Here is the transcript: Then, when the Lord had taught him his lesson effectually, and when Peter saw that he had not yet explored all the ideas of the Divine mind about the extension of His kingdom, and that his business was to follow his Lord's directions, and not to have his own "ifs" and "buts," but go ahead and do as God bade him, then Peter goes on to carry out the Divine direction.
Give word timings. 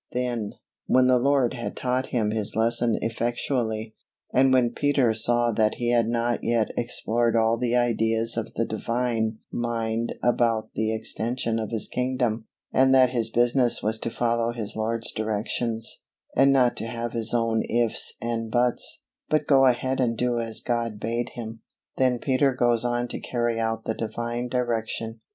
Then, 0.13 0.53
when 0.87 1.05
the 1.05 1.19
Lord 1.19 1.53
had 1.53 1.75
taught 1.77 2.07
him 2.07 2.31
his 2.31 2.55
lesson 2.55 2.97
effectually, 3.03 3.93
and 4.33 4.51
when 4.51 4.71
Peter 4.71 5.13
saw 5.13 5.51
that 5.51 5.75
he 5.75 5.91
had 5.91 6.07
not 6.07 6.43
yet 6.43 6.69
explored 6.75 7.35
all 7.35 7.55
the 7.59 7.75
ideas 7.75 8.35
of 8.35 8.51
the 8.55 8.65
Divine 8.65 9.37
mind 9.51 10.15
about 10.23 10.73
the 10.73 10.91
extension 10.91 11.59
of 11.59 11.69
His 11.69 11.87
kingdom, 11.87 12.47
and 12.73 12.95
that 12.95 13.11
his 13.11 13.29
business 13.29 13.83
was 13.83 13.99
to 13.99 14.09
follow 14.09 14.51
his 14.53 14.75
Lord's 14.75 15.11
directions, 15.11 16.01
and 16.35 16.51
not 16.51 16.75
to 16.77 16.87
have 16.87 17.13
his 17.13 17.31
own 17.31 17.61
"ifs" 17.69 18.15
and 18.19 18.49
"buts," 18.49 19.03
but 19.29 19.45
go 19.45 19.67
ahead 19.67 19.99
and 19.99 20.17
do 20.17 20.39
as 20.39 20.61
God 20.61 20.99
bade 20.99 21.29
him, 21.35 21.61
then 21.97 22.17
Peter 22.17 22.55
goes 22.55 22.83
on 22.83 23.07
to 23.09 23.19
carry 23.19 23.59
out 23.59 23.83
the 23.85 23.93
Divine 23.93 24.47
direction. 24.47 25.21